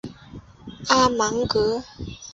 [0.89, 1.83] 阿芒格。